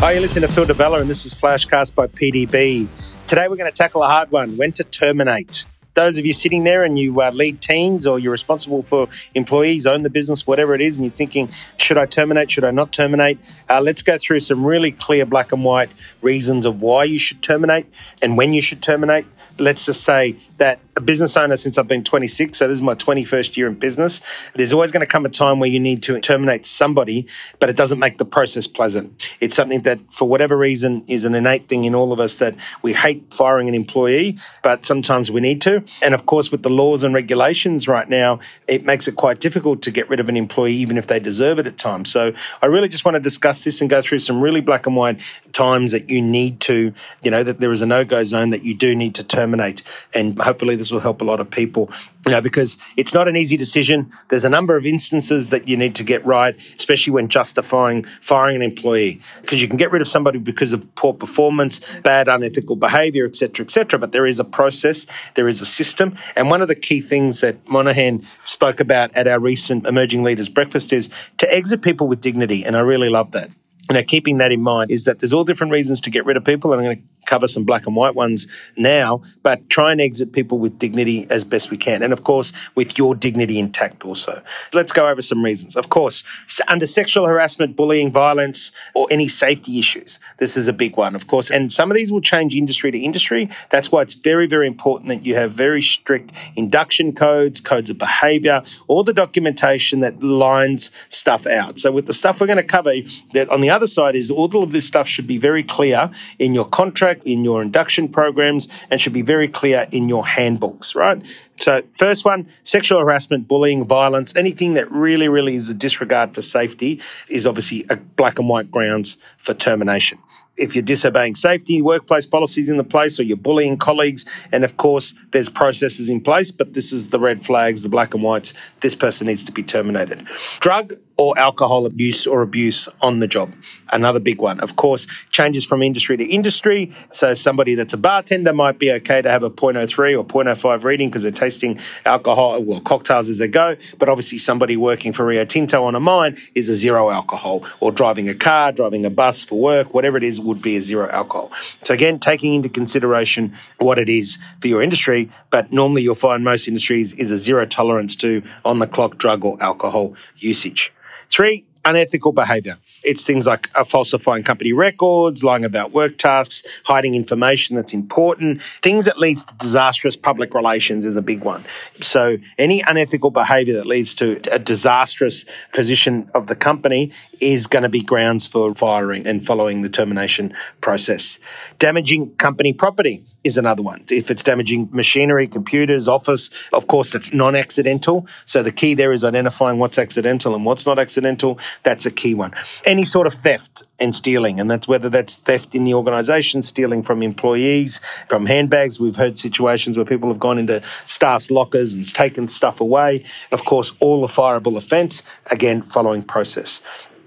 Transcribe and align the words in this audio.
Hi, 0.00 0.12
you 0.12 0.20
listen 0.20 0.42
to 0.42 0.48
Phil 0.48 0.64
Di 0.64 0.74
Bella, 0.74 1.00
and 1.00 1.10
this 1.10 1.26
is 1.26 1.34
Flashcast 1.34 1.96
by 1.96 2.06
PDB. 2.06 2.86
Today, 3.26 3.48
we're 3.48 3.56
going 3.56 3.68
to 3.68 3.76
tackle 3.76 4.04
a 4.04 4.06
hard 4.06 4.30
one 4.30 4.56
when 4.56 4.70
to 4.74 4.84
terminate. 4.84 5.64
Those 5.98 6.16
of 6.16 6.24
you 6.24 6.32
sitting 6.32 6.62
there 6.62 6.84
and 6.84 6.96
you 6.96 7.20
uh, 7.20 7.32
lead 7.32 7.60
teams 7.60 8.06
or 8.06 8.20
you're 8.20 8.30
responsible 8.30 8.84
for 8.84 9.08
employees, 9.34 9.84
own 9.84 10.04
the 10.04 10.10
business, 10.10 10.46
whatever 10.46 10.72
it 10.76 10.80
is, 10.80 10.96
and 10.96 11.04
you're 11.04 11.10
thinking, 11.10 11.50
should 11.76 11.98
I 11.98 12.06
terminate? 12.06 12.52
Should 12.52 12.62
I 12.62 12.70
not 12.70 12.92
terminate? 12.92 13.40
Uh, 13.68 13.80
let's 13.80 14.04
go 14.04 14.16
through 14.16 14.38
some 14.38 14.64
really 14.64 14.92
clear 14.92 15.26
black 15.26 15.50
and 15.50 15.64
white 15.64 15.90
reasons 16.22 16.66
of 16.66 16.80
why 16.80 17.02
you 17.02 17.18
should 17.18 17.42
terminate 17.42 17.92
and 18.22 18.36
when 18.36 18.52
you 18.52 18.62
should 18.62 18.80
terminate. 18.80 19.26
Let's 19.58 19.86
just 19.86 20.04
say 20.04 20.36
that 20.58 20.78
a 20.98 21.00
business 21.00 21.36
owner 21.36 21.56
since 21.56 21.78
I've 21.78 21.88
been 21.88 22.04
26, 22.04 22.58
so 22.58 22.68
this 22.68 22.76
is 22.76 22.82
my 22.82 22.94
21st 22.94 23.56
year 23.56 23.66
in 23.66 23.74
business. 23.74 24.20
There's 24.54 24.72
always 24.72 24.92
going 24.92 25.00
to 25.00 25.06
come 25.06 25.24
a 25.24 25.28
time 25.28 25.58
where 25.58 25.68
you 25.68 25.80
need 25.80 26.02
to 26.04 26.20
terminate 26.20 26.64
somebody, 26.66 27.26
but 27.58 27.68
it 27.68 27.76
doesn't 27.76 27.98
make 27.98 28.18
the 28.18 28.24
process 28.24 28.68
pleasant. 28.68 29.32
It's 29.40 29.54
something 29.54 29.82
that, 29.82 29.98
for 30.12 30.28
whatever 30.28 30.56
reason, 30.56 31.02
is 31.08 31.24
an 31.24 31.34
innate 31.34 31.68
thing 31.68 31.84
in 31.84 31.94
all 31.94 32.12
of 32.12 32.20
us 32.20 32.36
that 32.36 32.54
we 32.82 32.92
hate 32.92 33.32
firing 33.32 33.68
an 33.68 33.74
employee, 33.74 34.38
but 34.62 34.84
sometimes 34.84 35.30
we 35.30 35.40
need 35.40 35.60
to. 35.62 35.84
And 36.02 36.14
of 36.14 36.26
course, 36.26 36.50
with 36.50 36.62
the 36.62 36.70
laws 36.70 37.02
and 37.02 37.14
regulations 37.14 37.88
right 37.88 38.08
now, 38.08 38.40
it 38.66 38.84
makes 38.84 39.08
it 39.08 39.16
quite 39.16 39.40
difficult 39.40 39.82
to 39.82 39.90
get 39.90 40.08
rid 40.08 40.20
of 40.20 40.28
an 40.28 40.36
employee, 40.36 40.74
even 40.74 40.96
if 40.96 41.06
they 41.06 41.18
deserve 41.18 41.58
it 41.58 41.66
at 41.66 41.76
times. 41.76 42.10
So 42.10 42.32
I 42.62 42.66
really 42.66 42.88
just 42.88 43.04
want 43.04 43.14
to 43.14 43.20
discuss 43.20 43.64
this 43.64 43.80
and 43.80 43.90
go 43.90 44.02
through 44.02 44.18
some 44.18 44.40
really 44.40 44.60
black 44.60 44.86
and 44.86 44.96
white 44.96 45.20
times 45.52 45.92
that 45.92 46.10
you 46.10 46.22
need 46.22 46.60
to, 46.60 46.92
you 47.22 47.30
know, 47.30 47.42
that 47.42 47.60
there 47.60 47.72
is 47.72 47.82
a 47.82 47.86
no 47.86 48.04
go 48.04 48.24
zone 48.24 48.50
that 48.50 48.62
you 48.62 48.74
do 48.74 48.94
need 48.94 49.14
to 49.16 49.24
terminate. 49.24 49.82
And 50.14 50.40
hopefully 50.40 50.76
this 50.76 50.90
will 50.90 51.00
help 51.00 51.20
a 51.20 51.24
lot 51.24 51.40
of 51.40 51.50
people, 51.50 51.90
you 52.28 52.34
know, 52.34 52.42
because 52.42 52.76
it's 52.98 53.14
not 53.14 53.26
an 53.26 53.36
easy 53.36 53.56
decision. 53.56 54.12
There's 54.28 54.44
a 54.44 54.50
number 54.50 54.76
of 54.76 54.84
instances 54.84 55.48
that 55.48 55.66
you 55.66 55.78
need 55.78 55.94
to 55.94 56.04
get 56.04 56.24
right, 56.26 56.54
especially 56.76 57.14
when 57.14 57.28
justifying 57.28 58.04
firing 58.20 58.56
an 58.56 58.60
employee, 58.60 59.22
because 59.40 59.62
you 59.62 59.66
can 59.66 59.78
get 59.78 59.90
rid 59.90 60.02
of 60.02 60.08
somebody 60.08 60.38
because 60.38 60.74
of 60.74 60.94
poor 60.94 61.14
performance, 61.14 61.80
bad 62.02 62.28
unethical 62.28 62.76
behavior, 62.76 63.24
etc., 63.24 63.64
etc. 63.64 63.98
But 63.98 64.12
there 64.12 64.26
is 64.26 64.38
a 64.38 64.44
process, 64.44 65.06
there 65.36 65.48
is 65.48 65.62
a 65.62 65.66
system, 65.66 66.18
and 66.36 66.50
one 66.50 66.60
of 66.60 66.68
the 66.68 66.74
key 66.74 67.00
things 67.00 67.40
that 67.40 67.66
Monahan 67.66 68.22
spoke 68.44 68.78
about 68.78 69.16
at 69.16 69.26
our 69.26 69.40
recent 69.40 69.86
Emerging 69.86 70.22
Leaders 70.22 70.50
Breakfast 70.50 70.92
is 70.92 71.08
to 71.38 71.50
exit 71.50 71.80
people 71.80 72.08
with 72.08 72.20
dignity, 72.20 72.62
and 72.62 72.76
I 72.76 72.80
really 72.80 73.08
love 73.08 73.30
that 73.30 73.48
you 73.90 73.94
know, 73.94 74.02
keeping 74.02 74.38
that 74.38 74.52
in 74.52 74.62
mind 74.62 74.90
is 74.90 75.04
that 75.04 75.20
there's 75.20 75.32
all 75.32 75.44
different 75.44 75.72
reasons 75.72 76.00
to 76.02 76.10
get 76.10 76.24
rid 76.26 76.36
of 76.36 76.44
people, 76.44 76.72
and 76.72 76.80
I'm 76.80 76.86
going 76.86 76.96
to 76.96 77.02
cover 77.28 77.46
some 77.46 77.64
black 77.64 77.86
and 77.86 77.94
white 77.94 78.14
ones 78.14 78.48
now, 78.76 79.20
but 79.42 79.68
try 79.68 79.92
and 79.92 80.00
exit 80.00 80.32
people 80.32 80.58
with 80.58 80.78
dignity 80.78 81.26
as 81.30 81.44
best 81.44 81.70
we 81.70 81.76
can. 81.76 82.02
And 82.02 82.12
of 82.12 82.24
course, 82.24 82.52
with 82.74 82.96
your 82.96 83.14
dignity 83.14 83.58
intact 83.58 84.04
also. 84.04 84.42
Let's 84.72 84.92
go 84.92 85.08
over 85.08 85.20
some 85.20 85.44
reasons. 85.44 85.76
Of 85.76 85.90
course, 85.90 86.24
under 86.68 86.86
sexual 86.86 87.26
harassment, 87.26 87.76
bullying, 87.76 88.10
violence, 88.10 88.72
or 88.94 89.06
any 89.10 89.28
safety 89.28 89.78
issues, 89.78 90.20
this 90.38 90.56
is 90.56 90.68
a 90.68 90.72
big 90.72 90.96
one, 90.96 91.14
of 91.14 91.26
course. 91.26 91.50
And 91.50 91.70
some 91.70 91.90
of 91.90 91.96
these 91.96 92.10
will 92.10 92.22
change 92.22 92.54
industry 92.54 92.90
to 92.90 92.98
industry. 92.98 93.50
That's 93.70 93.92
why 93.92 94.02
it's 94.02 94.14
very, 94.14 94.46
very 94.46 94.66
important 94.66 95.08
that 95.10 95.26
you 95.26 95.34
have 95.34 95.50
very 95.50 95.82
strict 95.82 96.32
induction 96.56 97.12
codes, 97.12 97.60
codes 97.60 97.90
of 97.90 97.98
behavior, 97.98 98.62
all 98.86 99.04
the 99.04 99.12
documentation 99.12 100.00
that 100.00 100.22
lines 100.22 100.90
stuff 101.10 101.46
out. 101.46 101.78
So 101.78 101.92
with 101.92 102.06
the 102.06 102.14
stuff 102.14 102.40
we're 102.40 102.46
going 102.46 102.56
to 102.56 102.62
cover, 102.62 102.94
that 103.34 103.50
on 103.50 103.60
the 103.60 103.68
other 103.68 103.77
side 103.86 104.16
is 104.16 104.30
all 104.30 104.62
of 104.62 104.70
this 104.70 104.86
stuff 104.86 105.08
should 105.08 105.26
be 105.26 105.38
very 105.38 105.62
clear 105.62 106.10
in 106.38 106.54
your 106.54 106.66
contract 106.66 107.24
in 107.24 107.44
your 107.44 107.62
induction 107.62 108.08
programs 108.08 108.68
and 108.90 109.00
should 109.00 109.12
be 109.12 109.22
very 109.22 109.48
clear 109.48 109.86
in 109.92 110.08
your 110.08 110.26
handbooks, 110.26 110.94
right? 110.94 111.22
So, 111.56 111.82
first 111.98 112.24
one 112.24 112.48
sexual 112.62 113.00
harassment, 113.00 113.48
bullying, 113.48 113.84
violence, 113.84 114.34
anything 114.36 114.74
that 114.74 114.90
really, 114.90 115.28
really 115.28 115.54
is 115.54 115.68
a 115.68 115.74
disregard 115.74 116.34
for 116.34 116.40
safety 116.40 117.00
is 117.28 117.46
obviously 117.46 117.84
a 117.90 117.96
black 117.96 118.38
and 118.38 118.48
white 118.48 118.70
grounds 118.70 119.18
for 119.38 119.54
termination 119.54 120.18
if 120.58 120.74
you're 120.74 120.82
disobeying 120.82 121.34
safety 121.34 121.80
workplace 121.80 122.26
policies 122.26 122.68
in 122.68 122.76
the 122.76 122.84
place 122.84 123.18
or 123.18 123.22
you're 123.22 123.36
bullying 123.36 123.76
colleagues 123.76 124.24
and 124.52 124.64
of 124.64 124.76
course 124.76 125.14
there's 125.32 125.48
processes 125.48 126.08
in 126.08 126.20
place 126.20 126.50
but 126.50 126.74
this 126.74 126.92
is 126.92 127.06
the 127.08 127.18
red 127.18 127.46
flags 127.46 127.82
the 127.82 127.88
black 127.88 128.12
and 128.12 128.22
whites 128.22 128.52
this 128.80 128.94
person 128.94 129.26
needs 129.26 129.44
to 129.44 129.52
be 129.52 129.62
terminated 129.62 130.26
drug 130.60 130.94
or 131.18 131.38
alcohol 131.38 131.84
abuse 131.84 132.26
or 132.26 132.42
abuse 132.42 132.88
on 133.02 133.20
the 133.20 133.26
job 133.26 133.52
another 133.92 134.20
big 134.20 134.40
one 134.40 134.58
of 134.60 134.76
course 134.76 135.06
changes 135.30 135.66
from 135.66 135.82
industry 135.82 136.16
to 136.16 136.24
industry 136.24 136.94
so 137.10 137.34
somebody 137.34 137.74
that's 137.74 137.92
a 137.92 137.96
bartender 137.96 138.52
might 138.52 138.78
be 138.78 138.90
okay 138.90 139.20
to 139.20 139.30
have 139.30 139.42
a 139.42 139.50
0.03 139.50 140.18
or 140.18 140.24
0.05 140.24 140.84
reading 140.84 141.08
because 141.08 141.22
they're 141.22 141.32
tasting 141.32 141.78
alcohol 142.04 142.62
well 142.62 142.80
cocktails 142.80 143.28
as 143.28 143.38
they 143.38 143.48
go 143.48 143.76
but 143.98 144.08
obviously 144.08 144.38
somebody 144.38 144.76
working 144.76 145.12
for 145.12 145.24
rio 145.26 145.44
tinto 145.44 145.84
on 145.84 145.94
a 145.94 146.00
mine 146.00 146.36
is 146.54 146.68
a 146.68 146.74
zero 146.74 147.10
alcohol 147.10 147.64
or 147.80 147.92
driving 147.92 148.28
a 148.28 148.34
car 148.34 148.72
driving 148.72 149.04
a 149.04 149.10
bus 149.10 149.44
for 149.44 149.58
work 149.58 149.92
whatever 149.92 150.16
it 150.16 150.24
is 150.24 150.40
would 150.40 150.62
be 150.62 150.76
a 150.76 150.82
zero 150.82 151.08
alcohol. 151.10 151.50
So 151.84 151.94
again, 151.94 152.18
taking 152.18 152.54
into 152.54 152.68
consideration 152.68 153.56
what 153.78 153.98
it 153.98 154.08
is 154.08 154.38
for 154.60 154.68
your 154.68 154.82
industry, 154.82 155.30
but 155.50 155.72
normally 155.72 156.02
you'll 156.02 156.14
find 156.14 156.44
most 156.44 156.68
industries 156.68 157.12
is 157.14 157.30
a 157.30 157.36
zero 157.36 157.66
tolerance 157.66 158.16
to 158.16 158.42
on 158.64 158.78
the 158.78 158.86
clock 158.86 159.18
drug 159.18 159.44
or 159.44 159.60
alcohol 159.62 160.14
usage. 160.36 160.92
Three, 161.30 161.64
unethical 161.84 162.32
behavior. 162.32 162.78
It's 163.02 163.24
things 163.24 163.46
like 163.46 163.68
falsifying 163.86 164.42
company 164.42 164.72
records, 164.72 165.42
lying 165.42 165.64
about 165.64 165.92
work 165.92 166.18
tasks, 166.18 166.62
hiding 166.84 167.14
information 167.14 167.76
that's 167.76 167.94
important. 167.94 168.60
Things 168.82 169.06
that 169.06 169.18
leads 169.18 169.44
to 169.44 169.54
disastrous 169.54 170.16
public 170.16 170.52
relations 170.52 171.04
is 171.04 171.16
a 171.16 171.22
big 171.22 171.42
one. 171.42 171.64
So 172.00 172.36
any 172.58 172.82
unethical 172.82 173.30
behavior 173.30 173.74
that 173.74 173.86
leads 173.86 174.14
to 174.16 174.40
a 174.52 174.58
disastrous 174.58 175.44
position 175.72 176.30
of 176.34 176.46
the 176.46 176.56
company 176.56 177.12
is 177.40 177.66
going 177.66 177.84
to 177.84 177.88
be 177.88 178.02
grounds 178.02 178.46
for 178.48 178.74
firing 178.74 179.26
and 179.26 179.44
following 179.44 179.82
the 179.82 179.88
termination 179.88 180.54
process. 180.80 181.38
Damaging 181.78 182.34
company 182.36 182.72
property 182.72 183.24
is 183.48 183.58
another 183.58 183.82
one. 183.82 184.04
If 184.10 184.30
it's 184.30 184.44
damaging 184.44 184.88
machinery, 184.92 185.48
computers, 185.48 186.06
office, 186.06 186.50
of 186.72 186.86
course, 186.86 187.14
it's 187.14 187.32
non 187.32 187.56
accidental. 187.56 188.26
So 188.44 188.62
the 188.62 188.70
key 188.70 188.94
there 188.94 189.12
is 189.12 189.24
identifying 189.24 189.78
what's 189.78 189.98
accidental 189.98 190.54
and 190.54 190.64
what's 190.64 190.86
not 190.86 190.98
accidental. 190.98 191.58
That's 191.82 192.06
a 192.06 192.10
key 192.12 192.34
one. 192.34 192.52
Any 192.84 193.04
sort 193.04 193.26
of 193.26 193.34
theft 193.34 193.82
and 193.98 194.14
stealing, 194.14 194.60
and 194.60 194.70
that's 194.70 194.86
whether 194.86 195.08
that's 195.08 195.38
theft 195.38 195.74
in 195.74 195.84
the 195.84 195.94
organization, 195.94 196.62
stealing 196.62 197.02
from 197.02 197.22
employees, 197.22 198.00
from 198.28 198.46
handbags. 198.46 199.00
We've 199.00 199.16
heard 199.16 199.38
situations 199.38 199.96
where 199.96 200.06
people 200.06 200.28
have 200.28 200.38
gone 200.38 200.58
into 200.58 200.82
staff's 201.04 201.50
lockers 201.50 201.94
and 201.94 202.06
taken 202.06 202.46
stuff 202.46 202.80
away. 202.80 203.24
Of 203.50 203.64
course, 203.64 203.92
all 203.98 204.24
a 204.24 204.28
fireable 204.28 204.76
offence, 204.76 205.22
again, 205.50 205.82
following 205.82 206.22
process. 206.22 206.80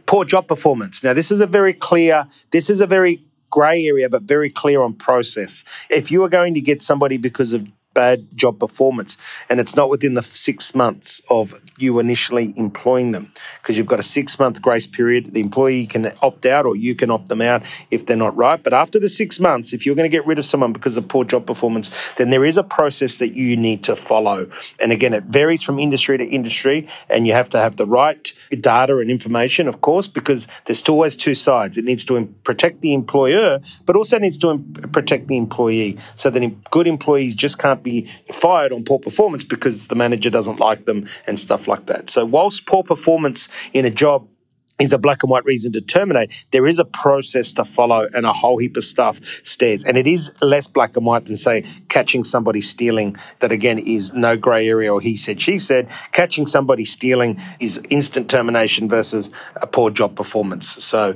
Poor 0.05 0.23
job 0.25 0.47
performance. 0.47 1.03
Now, 1.03 1.13
this 1.13 1.31
is 1.31 1.39
a 1.39 1.47
very 1.47 1.73
clear, 1.73 2.27
this 2.51 2.69
is 2.69 2.81
a 2.81 2.87
very 2.87 3.23
grey 3.51 3.85
area, 3.85 4.09
but 4.09 4.23
very 4.23 4.49
clear 4.49 4.81
on 4.81 4.93
process. 4.93 5.63
If 5.89 6.09
you 6.09 6.23
are 6.23 6.29
going 6.29 6.55
to 6.55 6.61
get 6.61 6.81
somebody 6.81 7.17
because 7.17 7.53
of 7.53 7.67
bad 7.93 8.35
job 8.35 8.59
performance. 8.59 9.17
And 9.49 9.59
it's 9.59 9.75
not 9.75 9.89
within 9.89 10.13
the 10.13 10.21
six 10.21 10.73
months 10.73 11.21
of 11.29 11.53
you 11.77 11.99
initially 11.99 12.53
employing 12.55 13.11
them 13.11 13.31
because 13.61 13.77
you've 13.77 13.87
got 13.87 13.99
a 13.99 14.03
six 14.03 14.37
month 14.39 14.61
grace 14.61 14.87
period. 14.87 15.33
The 15.33 15.41
employee 15.41 15.85
can 15.87 16.11
opt 16.21 16.45
out 16.45 16.65
or 16.65 16.75
you 16.75 16.95
can 16.95 17.09
opt 17.09 17.29
them 17.29 17.41
out 17.41 17.63
if 17.89 18.05
they're 18.05 18.17
not 18.17 18.35
right. 18.35 18.61
But 18.61 18.73
after 18.73 18.99
the 18.99 19.09
six 19.09 19.39
months 19.39 19.73
if 19.73 19.85
you're 19.85 19.95
going 19.95 20.09
to 20.09 20.15
get 20.15 20.25
rid 20.25 20.39
of 20.39 20.45
someone 20.45 20.73
because 20.73 20.97
of 20.97 21.07
poor 21.07 21.25
job 21.25 21.45
performance 21.45 21.91
then 22.17 22.29
there 22.29 22.45
is 22.45 22.57
a 22.57 22.63
process 22.63 23.17
that 23.19 23.33
you 23.33 23.57
need 23.57 23.83
to 23.83 23.95
follow. 23.95 24.49
And 24.79 24.91
again 24.91 25.13
it 25.13 25.25
varies 25.25 25.63
from 25.63 25.79
industry 25.79 26.17
to 26.17 26.25
industry 26.25 26.87
and 27.09 27.27
you 27.27 27.33
have 27.33 27.49
to 27.49 27.59
have 27.59 27.75
the 27.75 27.85
right 27.85 28.33
data 28.59 28.97
and 28.97 29.09
information 29.09 29.67
of 29.67 29.81
course 29.81 30.07
because 30.07 30.47
there's 30.67 30.81
always 30.87 31.17
two 31.17 31.33
sides. 31.33 31.77
It 31.77 31.85
needs 31.85 32.05
to 32.05 32.25
protect 32.43 32.81
the 32.81 32.93
employer 32.93 33.59
but 33.85 33.95
also 33.95 34.17
needs 34.19 34.37
to 34.39 34.59
protect 34.91 35.27
the 35.27 35.37
employee 35.37 35.97
so 36.15 36.29
that 36.29 36.41
good 36.71 36.87
employees 36.87 37.35
just 37.35 37.57
can't 37.59 37.80
be 37.83 38.11
fired 38.31 38.71
on 38.71 38.83
poor 38.83 38.99
performance 38.99 39.43
because 39.43 39.87
the 39.87 39.95
manager 39.95 40.29
doesn't 40.29 40.59
like 40.59 40.85
them 40.85 41.07
and 41.27 41.39
stuff 41.39 41.67
like 41.67 41.87
that. 41.87 42.09
So, 42.09 42.25
whilst 42.25 42.65
poor 42.65 42.83
performance 42.83 43.49
in 43.73 43.85
a 43.85 43.89
job 43.89 44.27
is 44.81 44.93
a 44.93 44.97
black 44.97 45.23
and 45.23 45.29
white 45.29 45.45
reason 45.45 45.71
to 45.73 45.81
terminate. 45.81 46.31
There 46.51 46.65
is 46.65 46.79
a 46.79 46.85
process 46.85 47.53
to 47.53 47.63
follow 47.63 48.07
and 48.13 48.25
a 48.25 48.33
whole 48.33 48.57
heap 48.57 48.75
of 48.77 48.83
stuff 48.83 49.19
stairs. 49.43 49.83
And 49.83 49.97
it 49.97 50.07
is 50.07 50.31
less 50.41 50.67
black 50.67 50.97
and 50.97 51.05
white 51.05 51.25
than, 51.25 51.35
say, 51.35 51.65
catching 51.87 52.23
somebody 52.23 52.61
stealing, 52.61 53.15
that 53.39 53.51
again 53.51 53.79
is 53.79 54.11
no 54.13 54.35
grey 54.35 54.67
area 54.67 54.91
or 54.91 54.99
he 54.99 55.15
said, 55.15 55.41
she 55.41 55.57
said. 55.57 55.87
Catching 56.11 56.45
somebody 56.45 56.85
stealing 56.85 57.41
is 57.59 57.79
instant 57.89 58.29
termination 58.29 58.89
versus 58.89 59.29
a 59.55 59.67
poor 59.67 59.91
job 59.91 60.15
performance. 60.15 60.67
So 60.83 61.15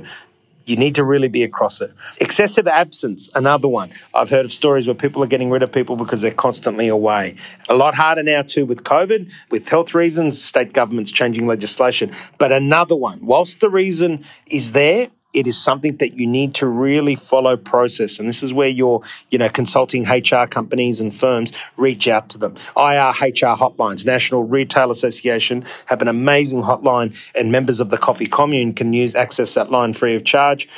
you 0.66 0.76
need 0.76 0.96
to 0.96 1.04
really 1.04 1.28
be 1.28 1.44
across 1.44 1.80
it. 1.80 1.92
Excessive 2.20 2.66
absence, 2.66 3.28
another 3.34 3.68
one. 3.68 3.92
I've 4.12 4.28
heard 4.28 4.44
of 4.44 4.52
stories 4.52 4.86
where 4.86 4.94
people 4.94 5.22
are 5.22 5.28
getting 5.28 5.48
rid 5.48 5.62
of 5.62 5.72
people 5.72 5.96
because 5.96 6.20
they're 6.20 6.32
constantly 6.32 6.88
away. 6.88 7.36
A 7.68 7.74
lot 7.74 7.94
harder 7.94 8.22
now, 8.22 8.42
too, 8.42 8.66
with 8.66 8.82
COVID, 8.82 9.32
with 9.50 9.68
health 9.68 9.94
reasons, 9.94 10.42
state 10.42 10.72
governments 10.72 11.12
changing 11.12 11.46
legislation. 11.46 12.14
But 12.38 12.52
another 12.52 12.96
one, 12.96 13.24
whilst 13.24 13.60
the 13.60 13.70
reason 13.70 14.24
is 14.46 14.72
there, 14.72 15.08
it 15.32 15.46
is 15.46 15.58
something 15.58 15.96
that 15.98 16.18
you 16.18 16.26
need 16.26 16.54
to 16.54 16.66
really 16.66 17.14
follow 17.14 17.56
process. 17.56 18.18
And 18.18 18.28
this 18.28 18.42
is 18.42 18.52
where 18.52 18.68
your, 18.68 19.02
you 19.30 19.38
know, 19.38 19.48
consulting 19.48 20.04
HR 20.08 20.46
companies 20.46 21.00
and 21.00 21.14
firms 21.14 21.52
reach 21.76 22.08
out 22.08 22.30
to 22.30 22.38
them. 22.38 22.54
IRHR 22.76 23.58
hotlines, 23.58 24.06
National 24.06 24.44
Retail 24.44 24.90
Association 24.90 25.64
have 25.86 26.00
an 26.00 26.08
amazing 26.08 26.62
hotline 26.62 27.16
and 27.34 27.52
members 27.52 27.80
of 27.80 27.90
the 27.90 27.98
coffee 27.98 28.26
commune 28.26 28.72
can 28.72 28.92
use 28.92 29.14
access 29.14 29.54
that 29.54 29.70
line 29.70 29.92
free 29.92 30.14
of 30.14 30.24
charge 30.24 30.68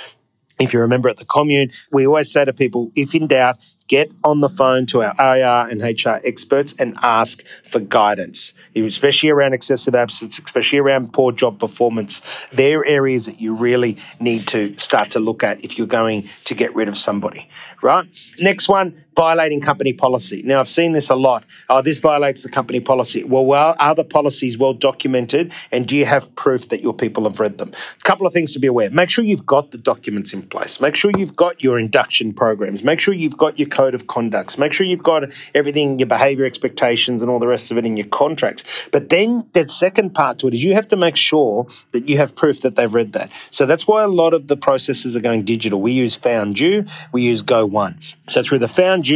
if 0.59 0.73
you 0.73 0.81
remember 0.81 1.09
at 1.09 1.17
the 1.19 1.25
commune, 1.25 1.71
we 1.93 2.07
always 2.07 2.31
say 2.31 2.45
to 2.45 2.53
people, 2.53 2.91
if 2.95 3.15
in 3.15 3.27
doubt, 3.27 3.59
get 3.89 4.13
on 4.23 4.41
the 4.41 4.49
phone 4.49 4.87
to 4.87 5.03
our 5.03 5.15
IR 5.19 5.71
and 5.71 5.83
HR 5.83 6.21
experts 6.25 6.75
and 6.79 6.97
ask 7.03 7.43
for 7.65 7.81
guidance, 7.81 8.55
especially 8.77 9.31
around 9.31 9.55
excessive 9.55 9.95
absence, 9.95 10.39
especially 10.39 10.79
around 10.79 11.13
poor 11.13 11.33
job 11.33 11.59
performance. 11.59 12.23
They're 12.53 12.85
areas 12.85 13.27
that 13.27 13.41
you 13.41 13.55
really 13.55 13.97
need 14.21 14.47
to 14.49 14.77
start 14.79 15.11
to 15.13 15.21
look 15.21 15.43
at 15.43 15.65
if 15.65 15.79
you're 15.79 15.87
going 15.87 16.29
to 16.45 16.55
get 16.55 16.75
rid 16.75 16.89
of 16.89 16.97
somebody, 16.97 17.49
right? 17.83 18.07
Next 18.41 18.69
one, 18.69 19.05
violating 19.19 19.61
company 19.61 19.93
policy. 19.93 20.43
Now, 20.45 20.61
I've 20.61 20.69
seen 20.69 20.93
this 20.93 21.11
a 21.11 21.17
lot. 21.17 21.45
Oh, 21.69 21.83
this 21.83 21.99
violates 21.99 22.45
the 22.45 22.49
company 22.49 22.79
policy. 22.79 23.25
Well, 23.25 23.45
well, 23.45 23.75
are 23.81 23.93
the 23.93 24.05
policies 24.05 24.57
well 24.57 24.75
documented 24.75 25.53
and 25.73 25.89
do 25.89 25.97
you 25.97 26.07
have 26.07 26.33
proof 26.37 26.69
that 26.69 26.83
your 26.83 26.95
people 26.95 27.25
have 27.25 27.41
read 27.41 27.59
them? 27.59 27.73
A 27.73 28.05
couple 28.05 28.29
of 28.29 28.33
things 28.33 28.53
to 28.53 28.61
be 28.61 28.69
aware. 28.69 28.91
Make 28.91 29.11
sure 29.11 29.25
you've 29.25 29.45
got 29.45 29.73
the 29.73 29.79
documents 29.79 30.33
in 30.33 30.43
place. 30.43 30.81
Make 30.81 30.95
sure 30.95 31.11
you've 31.19 31.35
got 31.35 31.65
your 31.65 31.81
induction 31.81 32.33
programs. 32.33 32.85
Make 32.85 33.01
sure 33.01 33.13
you've 33.13 33.37
got 33.37 33.59
your 33.59 33.67
code 33.67 33.97
of 33.97 34.07
conducts. 34.07 34.57
Make 34.57 34.73
sure 34.73 34.87
you've 34.87 35.03
got 35.03 35.25
everything, 35.53 35.99
your 35.99 36.07
behavior 36.07 36.45
expectations 36.45 37.21
and 37.21 37.29
all 37.29 37.41
the 37.41 37.49
rest 37.49 37.73
of 37.73 37.77
it 37.77 37.85
in 37.85 37.97
your 37.97 38.07
contracts. 38.07 38.63
But 38.93 39.09
then 39.09 39.49
the 39.53 39.67
second 39.69 40.15
part 40.15 40.39
to 40.39 40.47
it 40.47 40.55
is 40.55 40.63
you 40.63 40.75
have 40.75 40.87
to 40.89 40.97
make 40.97 41.17
sure 41.17 41.67
that 41.91 42.09
you 42.09 42.19
have 42.19 42.37
proof 42.37 42.61
that 42.61 42.77
they've 42.77 42.95
read 42.95 43.15
that. 43.15 43.33
So 43.51 43.67
that's 43.67 43.85
why 43.85 44.05
a 44.05 44.09
lot 44.09 44.33
of 44.33 44.47
the 44.47 44.57
processes 44.57 45.17
are 45.17 45.21
going 45.21 45.45
digital. 45.45 45.81
We 45.81 45.91
use 45.91 46.17
FoundU, 46.17 46.89
we 47.11 47.23
use 47.23 47.43
Go1. 47.43 47.97
So 48.29 48.45
through 48.45 48.61
the 48.61 48.69
Found 48.69 49.08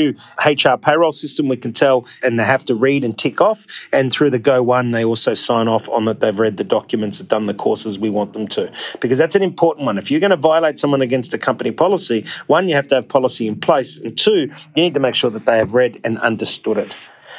HR 0.44 0.77
payroll 0.81 1.12
system, 1.12 1.49
we 1.49 1.56
can 1.56 1.73
tell, 1.73 2.06
and 2.23 2.39
they 2.39 2.44
have 2.44 2.65
to 2.67 2.75
read 2.75 3.05
and 3.05 3.17
tick 3.17 3.41
off. 3.41 3.67
And 3.93 4.12
through 4.12 4.31
the 4.31 4.41
Go1, 4.41 4.93
they 4.93 5.05
also 5.05 5.35
sign 5.35 5.69
off 5.69 5.89
on 5.89 6.05
that 6.06 6.21
they've 6.21 6.39
read 6.39 6.56
the 6.56 6.65
documents, 6.65 7.21
and 7.21 7.29
done 7.29 7.47
the 7.47 7.55
courses 7.55 7.99
we 7.99 8.11
want 8.11 8.33
them 8.33 8.47
to. 8.49 8.73
Because 9.00 9.19
that's 9.19 9.35
an 9.35 9.43
important 9.43 9.87
one. 9.87 9.99
If 9.99 10.11
you're 10.11 10.21
going 10.21 10.31
to 10.31 10.37
violate 10.37 10.79
someone 10.79 11.03
against 11.03 11.35
a 11.35 11.39
company 11.39 11.71
policy, 11.71 12.27
one, 12.47 12.69
you 12.69 12.75
have 12.75 12.89
to 12.89 12.97
have 12.97 13.09
policy 13.09 13.47
in 13.47 13.61
place, 13.61 13.97
and 13.97 14.17
two, 14.17 14.50
you 14.75 14.83
need 14.83 14.94
to 14.94 15.00
make 15.00 15.15
sure 15.15 15.31
that 15.31 15.47
they 15.47 15.59
have 15.59 15.75
read 15.75 16.00
and 16.05 16.19
understood 16.19 16.79
it. 16.79 16.97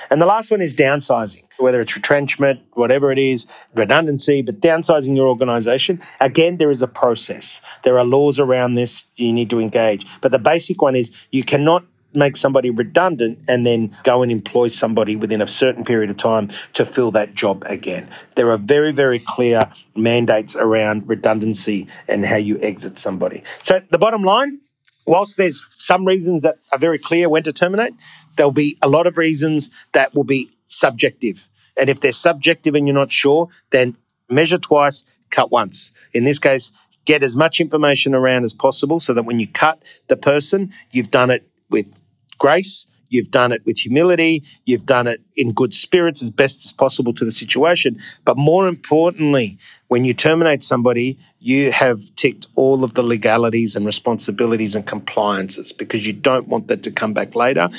And 0.09 0.21
the 0.21 0.25
last 0.25 0.51
one 0.51 0.61
is 0.61 0.75
downsizing, 0.75 1.43
whether 1.57 1.81
it's 1.81 1.95
retrenchment, 1.95 2.61
whatever 2.73 3.11
it 3.11 3.17
is, 3.17 3.47
redundancy, 3.73 4.41
but 4.41 4.59
downsizing 4.59 5.15
your 5.15 5.27
organization. 5.27 6.01
Again, 6.19 6.57
there 6.57 6.71
is 6.71 6.81
a 6.81 6.87
process. 6.87 7.61
There 7.83 7.97
are 7.97 8.05
laws 8.05 8.39
around 8.39 8.75
this 8.75 9.05
you 9.15 9.33
need 9.33 9.49
to 9.49 9.59
engage. 9.59 10.05
But 10.21 10.31
the 10.31 10.39
basic 10.39 10.81
one 10.81 10.95
is 10.95 11.09
you 11.31 11.43
cannot 11.43 11.85
make 12.15 12.37
somebody 12.37 12.69
redundant 12.69 13.39
and 13.47 13.65
then 13.65 13.95
go 14.03 14.23
and 14.23 14.31
employ 14.31 14.67
somebody 14.67 15.15
within 15.15 15.41
a 15.41 15.47
certain 15.47 15.83
period 15.83 16.09
of 16.09 16.17
time 16.17 16.49
to 16.73 16.85
fill 16.85 17.11
that 17.11 17.33
job 17.33 17.63
again. 17.65 18.09
There 18.35 18.49
are 18.51 18.57
very, 18.57 18.91
very 18.91 19.19
clear 19.19 19.71
mandates 19.95 20.55
around 20.55 21.07
redundancy 21.07 21.87
and 22.07 22.25
how 22.25 22.37
you 22.37 22.59
exit 22.61 22.97
somebody. 22.97 23.43
So 23.61 23.81
the 23.89 23.97
bottom 23.97 24.23
line, 24.23 24.59
whilst 25.05 25.37
there's 25.37 25.65
some 25.77 26.05
reasons 26.05 26.43
that 26.43 26.57
are 26.71 26.79
very 26.79 26.99
clear 26.99 27.29
when 27.29 27.43
to 27.43 27.53
terminate, 27.53 27.93
there'll 28.35 28.51
be 28.51 28.77
a 28.81 28.87
lot 28.87 29.07
of 29.07 29.17
reasons 29.17 29.69
that 29.93 30.13
will 30.13 30.23
be 30.23 30.49
subjective. 30.67 31.47
And 31.77 31.89
if 31.89 31.99
they're 31.99 32.11
subjective 32.11 32.75
and 32.75 32.87
you're 32.87 32.93
not 32.93 33.11
sure, 33.11 33.49
then 33.71 33.95
measure 34.29 34.57
twice, 34.57 35.03
cut 35.29 35.51
once. 35.51 35.91
In 36.13 36.23
this 36.23 36.39
case, 36.39 36.71
get 37.05 37.23
as 37.23 37.35
much 37.35 37.59
information 37.59 38.13
around 38.13 38.43
as 38.43 38.53
possible 38.53 38.99
so 38.99 39.13
that 39.13 39.23
when 39.23 39.39
you 39.39 39.47
cut 39.47 39.83
the 40.07 40.15
person, 40.15 40.73
you've 40.91 41.11
done 41.11 41.31
it 41.31 41.47
with 41.69 42.02
grace. 42.37 42.87
You've 43.09 43.29
done 43.29 43.51
it 43.51 43.61
with 43.63 43.77
humility. 43.77 44.43
You've 44.65 44.87
done 44.87 45.05
it 45.05 45.21
in 45.35 45.53
good 45.53 45.71
spirits 45.71 46.23
as 46.23 46.31
best 46.31 46.65
as 46.65 46.73
possible 46.73 47.13
to 47.13 47.23
the 47.23 47.31
situation. 47.31 48.01
But 48.25 48.37
more 48.37 48.67
importantly, 48.67 49.59
when 49.87 50.03
you 50.03 50.15
terminate 50.15 50.63
somebody, 50.63 51.19
you 51.39 51.71
have 51.71 51.99
ticked 52.15 52.47
all 52.55 52.83
of 52.83 52.95
the 52.95 53.03
legalities 53.03 53.75
and 53.75 53.85
responsibilities 53.85 54.75
and 54.75 54.87
compliances 54.87 55.71
because 55.73 56.07
you 56.07 56.13
don't 56.13 56.47
want 56.47 56.69
that 56.69 56.81
to 56.83 56.91
come 56.91 57.13
back 57.13 57.35
later 57.35 57.69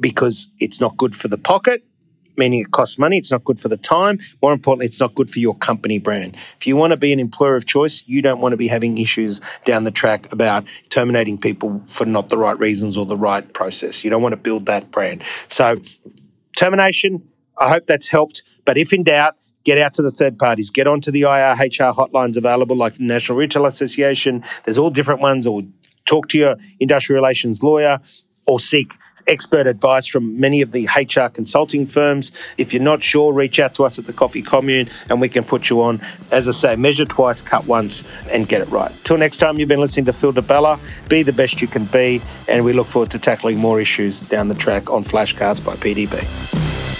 because 0.00 0.48
it's 0.58 0.80
not 0.80 0.96
good 0.96 1.14
for 1.14 1.28
the 1.28 1.38
pocket 1.38 1.84
meaning 2.36 2.60
it 2.60 2.70
costs 2.70 2.98
money. 2.98 3.18
It's 3.18 3.30
not 3.30 3.44
good 3.44 3.60
for 3.60 3.68
the 3.68 3.76
time. 3.76 4.18
More 4.42 4.52
importantly, 4.52 4.86
it's 4.86 5.00
not 5.00 5.14
good 5.14 5.30
for 5.30 5.38
your 5.38 5.56
company 5.56 5.98
brand. 5.98 6.36
If 6.56 6.66
you 6.66 6.76
want 6.76 6.92
to 6.92 6.96
be 6.96 7.12
an 7.12 7.20
employer 7.20 7.56
of 7.56 7.66
choice, 7.66 8.04
you 8.06 8.22
don't 8.22 8.40
want 8.40 8.52
to 8.52 8.56
be 8.56 8.68
having 8.68 8.98
issues 8.98 9.40
down 9.64 9.84
the 9.84 9.90
track 9.90 10.32
about 10.32 10.64
terminating 10.88 11.38
people 11.38 11.82
for 11.88 12.04
not 12.04 12.28
the 12.28 12.38
right 12.38 12.58
reasons 12.58 12.96
or 12.96 13.06
the 13.06 13.16
right 13.16 13.52
process. 13.52 14.04
You 14.04 14.10
don't 14.10 14.22
want 14.22 14.32
to 14.32 14.38
build 14.38 14.66
that 14.66 14.90
brand. 14.90 15.22
So, 15.48 15.80
termination, 16.56 17.22
I 17.58 17.68
hope 17.68 17.86
that's 17.86 18.08
helped. 18.08 18.42
But 18.64 18.78
if 18.78 18.92
in 18.92 19.02
doubt, 19.02 19.36
get 19.64 19.78
out 19.78 19.94
to 19.94 20.02
the 20.02 20.10
third 20.10 20.38
parties, 20.38 20.70
get 20.70 20.86
onto 20.86 21.10
the 21.10 21.22
IRHR 21.22 21.94
hotlines 21.94 22.36
available 22.36 22.76
like 22.76 22.96
the 22.96 23.04
National 23.04 23.38
Retail 23.38 23.66
Association. 23.66 24.44
There's 24.64 24.78
all 24.78 24.90
different 24.90 25.20
ones, 25.20 25.46
or 25.46 25.62
talk 26.04 26.28
to 26.28 26.38
your 26.38 26.56
industrial 26.80 27.20
relations 27.22 27.62
lawyer 27.62 28.00
or 28.46 28.60
seek 28.60 28.92
expert 29.26 29.66
advice 29.66 30.06
from 30.06 30.38
many 30.38 30.62
of 30.62 30.72
the 30.72 30.88
HR 30.94 31.28
consulting 31.28 31.86
firms. 31.86 32.32
If 32.58 32.72
you're 32.72 32.82
not 32.82 33.02
sure, 33.02 33.32
reach 33.32 33.60
out 33.60 33.74
to 33.76 33.84
us 33.84 33.98
at 33.98 34.06
the 34.06 34.12
Coffee 34.12 34.42
Commune 34.42 34.88
and 35.08 35.20
we 35.20 35.28
can 35.28 35.44
put 35.44 35.70
you 35.70 35.82
on. 35.82 36.00
As 36.30 36.48
I 36.48 36.52
say, 36.52 36.76
measure 36.76 37.04
twice, 37.04 37.42
cut 37.42 37.66
once, 37.66 38.04
and 38.30 38.48
get 38.48 38.60
it 38.60 38.68
right. 38.68 38.92
Till 39.04 39.18
next 39.18 39.38
time, 39.38 39.58
you've 39.58 39.68
been 39.68 39.80
listening 39.80 40.06
to 40.06 40.12
Phil 40.12 40.32
Di 40.32 40.40
Bella. 40.40 40.78
Be 41.08 41.22
the 41.22 41.32
best 41.32 41.60
you 41.60 41.68
can 41.68 41.84
be, 41.86 42.20
and 42.48 42.64
we 42.64 42.72
look 42.72 42.86
forward 42.86 43.10
to 43.10 43.18
tackling 43.18 43.58
more 43.58 43.80
issues 43.80 44.20
down 44.20 44.48
the 44.48 44.54
track 44.54 44.90
on 44.90 45.04
Flashcast 45.04 45.64
by 45.64 45.74
PDB. 45.76 46.91